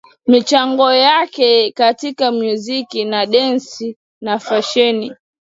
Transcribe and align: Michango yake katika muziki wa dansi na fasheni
Michango 0.27 0.93
yake 0.93 1.71
katika 1.71 2.31
muziki 2.31 3.05
wa 3.05 3.25
dansi 3.25 3.97
na 4.21 4.39
fasheni 4.39 5.15